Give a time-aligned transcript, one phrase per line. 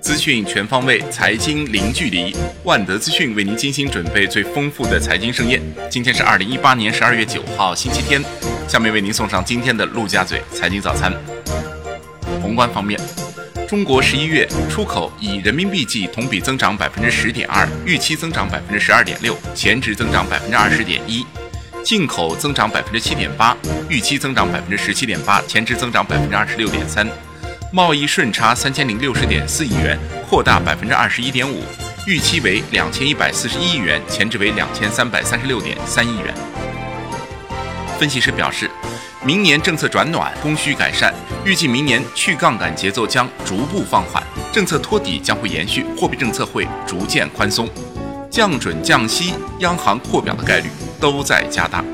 [0.00, 2.34] 资讯全方位，财经零距离。
[2.64, 5.60] 万德资讯为您精心准备最丰富的财经盛宴。
[5.90, 8.22] 今天是二零一八年十二月九号，星期天。
[8.68, 11.12] 下面为您送上今天的陆家嘴财经早餐。
[12.42, 13.00] 宏观方面，
[13.68, 21.24] 中国十一月出口以人民币计同比增长百分之十点二，预期增长百分之十二点六，前值增长百分之二十点一；
[21.82, 23.56] 进口增长百分之七点八，
[23.88, 27.06] 预期增长百分之十七点八，前值增长百分之二十六点三。
[27.72, 29.98] 贸易顺差三千零六十点四亿元，
[30.28, 31.62] 扩大百分之二十一点五，
[32.06, 36.34] 预期为两千一百四十一亿元，前值为两千三百三十六点三亿元。
[37.98, 38.70] 分析师表示，
[39.24, 47.68] 明年政策转暖，供需改善，预计明年去杠杆节奏将逐步放缓，政策托底将会延续，货币政策会逐渐宽松，
[48.30, 50.68] 降准降息、央行扩表的概率
[51.00, 51.84] 都在加大。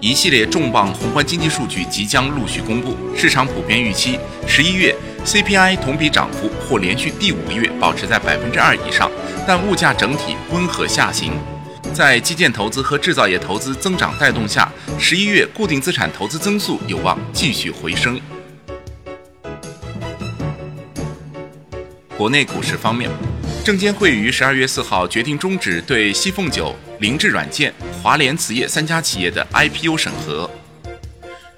[0.00, 4.94] 一系列重磅宏观经济数据即将陆续公布，市场普遍预期十一月
[5.24, 9.10] CPI 同比涨幅或连续第五个月保持在百分之二以上，
[9.46, 11.32] 但物价整体温和下行。
[11.94, 18.20] 在基建投资和制造业投资增长带动下，十一月固定资产投资增速有望继续回升。
[22.16, 23.10] 国内股市方面，
[23.64, 27.72] 证监会于十二月四号决定终止对西凤酒、凌志软件。
[28.02, 30.50] 华联瓷业三家企业的 IPO 审核。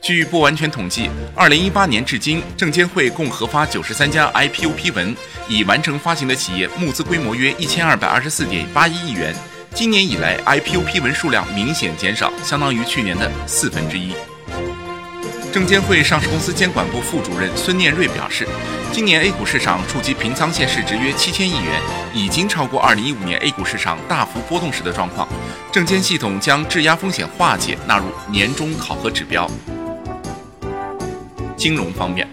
[0.00, 5.16] 据不完全统计，二零一八年至今，证监会共核发九十三家 IPO 批文，
[5.48, 9.34] 已完成发行的企业募资规模约一千二百二十四点八一亿元。
[9.74, 14.12] 今年以来，IPO 批文数量明显减少，相当于去年的四分之一。
[15.56, 18.46] 证监会上市公司监管部副主任孙念瑞表示，
[18.92, 21.80] 今年 A 股市场触及平仓线市值约七千亿元，
[22.12, 25.27] 已经超过二零一五年 A 股市场大幅波动时的状况。
[25.72, 29.50] 证监系统将质押风险化解纳入年终考核指标。
[31.56, 32.28] 金融方面，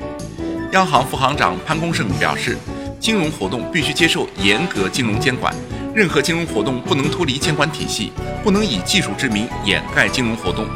[0.74, 2.58] 央行副行长潘功胜表示，
[3.00, 5.56] 金融活动必须接受严格金融监管，
[5.96, 8.12] 任何金融活动不能脱离监管体系，
[8.44, 10.68] 不能以技术之名掩盖金融活动。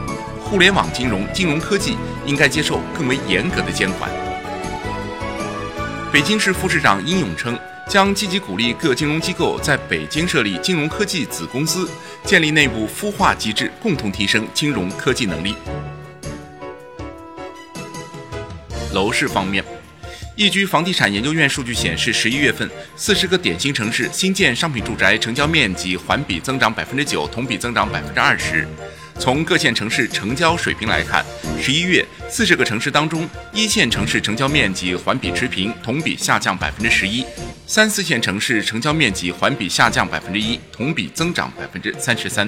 [0.50, 1.98] 互联网金融、金融科技
[2.28, 4.12] 应该接受更为严格的监管。
[6.14, 7.58] 北京市副市长殷勇称。
[7.90, 11.90] 将积极鼓励各金融机构在北京设立金融科技子公司，
[12.26, 15.56] 建立内部孵化机制，共同提升金融科技能力。
[18.92, 19.64] 楼市方面，
[20.36, 28.68] 易居房地产研究院数据显示，十一月份四十个典型城市新建商品住宅成交面积环比增长百分之九，同比增长百分之二十。
[29.20, 31.26] 从各线城市成交水平来看，
[31.60, 37.24] 十一月四十个城市当中，一线城市成交面积环比持平，同比下降百分之十一；
[37.66, 42.48] 三四线城市成交面积环比下降百分之一，同比增长百分之三十三。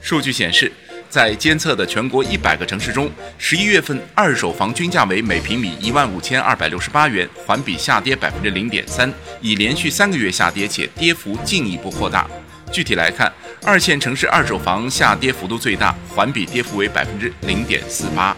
[0.00, 0.70] 数据显示，
[1.08, 12.28] 在监测的全国一百个城市中，十一月份二手房均价为每平米一万五千二百六十八元，环比下跌百分之零点三，已连续三个月下跌，且跌幅进一步扩大。
[12.72, 13.32] 具体来看，
[13.66, 18.34] 二线城市二手房下跌幅度最大，环比跌幅为百分之零点四八。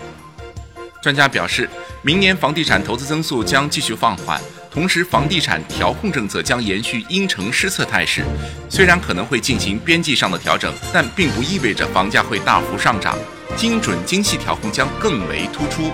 [1.03, 1.69] 专家表示，
[2.00, 4.41] 明年房地产投资增速将继续放缓，
[4.71, 8.25] 同时房地产调控政策将延续因城施策态势。
[8.71, 13.15] 虽然可能会进行边际上的调整，但并不意味着房价会大幅上涨，
[13.55, 15.93] 精准精细调控将更为突出。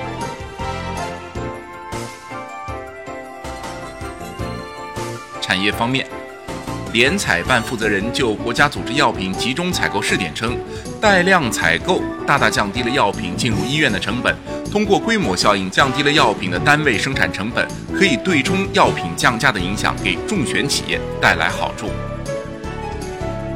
[5.43, 6.09] 产业方面。
[6.95, 10.57] 联采办负责人就国家组织药品集中采购试点称，
[11.01, 14.33] 带量采购大大降低了药品进入医院的成本，
[14.71, 21.91] 通过规模效应降低了药品的单位生产成本，可以对冲药品降价的影响，给重选企业带来好处。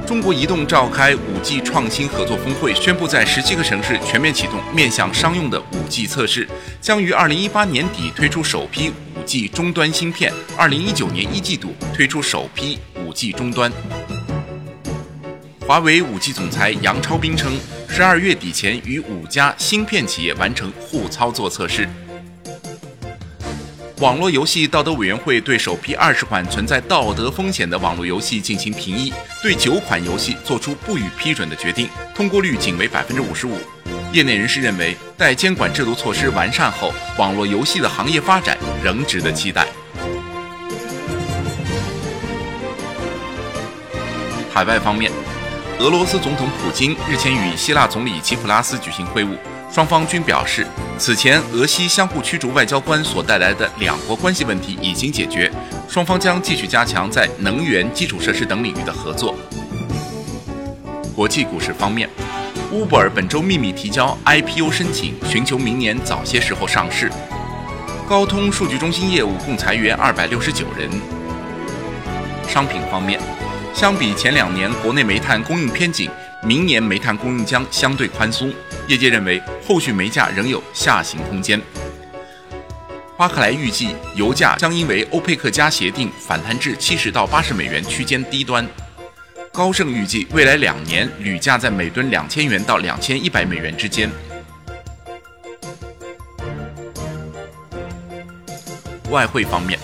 [0.04, 6.48] 中国移动召开五 G 创新合作峰会，宣布在十七个城市全面启动面向商用的五 G 测试，
[6.80, 12.80] 将于二零一八年底推出首批五 G 终端芯片，二零一九年一季度推出首批。
[13.08, 13.72] 五 G 终端，
[15.66, 17.58] 华为五 G 总裁杨超斌称，
[17.88, 21.88] 十二月底前与五家芯片企业完成互操作测试。
[24.00, 29.10] 网络游戏道德委员会对首批二十款存在道德风险的网络游戏进行评议，
[29.42, 33.56] 对九款游戏作出不予批准的决定，通过率仅为百分之五十五。
[34.12, 39.66] 业内人士认为，待监管制度措施完善后，网络游戏的行业发展仍值得期待。
[44.58, 45.08] 海外方面，
[45.78, 49.36] 俄罗斯总统普京日前与希腊总理齐普拉斯举行会晤，
[49.72, 50.66] 双方均表示，
[50.98, 55.48] 此前俄西相互驱逐外交官所带来的两国关系问题已经解决，
[55.88, 59.32] 双方将继续加强在能源、基础设施等领域的合作。
[61.14, 62.10] 国际股市方面
[62.72, 67.08] ，Uber 本周秘密提交 IPO 申请，寻求明年早些时候上市。
[68.08, 70.90] 高通数据中心业务共裁员二百六十九人。
[72.48, 73.20] 商品方面，
[73.78, 76.10] 相比前两年国内煤炭供应偏紧，
[76.42, 78.52] 明年煤炭供应将相对宽松。
[78.88, 81.62] 业界认为，后续煤价仍有下行空间。
[83.16, 88.66] 巴克莱预计，油价将因为欧佩克加协定反弹至七十到八十美元区间低端。
[89.52, 94.10] 高盛预计，未来两年铝价在每吨两千元到两千一百美元之间。
[99.08, 99.78] 外汇方面，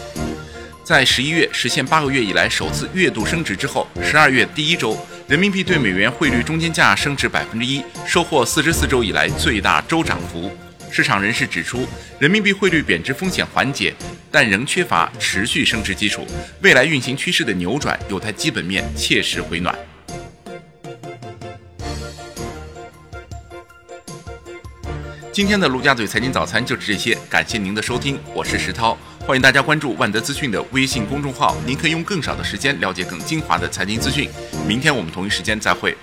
[0.85, 4.95] 在十一月实现八个月以来首次月度升值之后，十二月第一周，
[5.27, 10.55] 人民币对美元汇率中间价升值百分之一，收获四十四周以来最大周涨幅。
[10.91, 11.89] 市场人士指出，
[12.19, 13.95] 人民币汇率贬值风险缓解，
[14.31, 16.27] 但仍缺乏持续升值基础。
[16.61, 19.75] 未来运行趋势的扭转有待基本面切实回暖。
[25.33, 28.97] 今天的陆家嘴财经早餐就是这些，感谢您的收听，我是石涛，
[29.27, 34.29] 欢迎大家关注万德资讯的微信公众号，您可以用更少的时间了解更精华的财经资讯。
[34.69, 35.97] 明天我们同一时间再会。